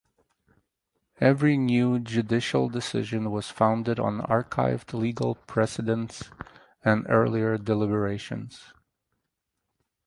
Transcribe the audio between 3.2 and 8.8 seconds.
was founded on archived legal precedents and earlier deliberations.